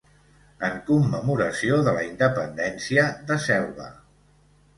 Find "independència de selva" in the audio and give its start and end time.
2.07-3.93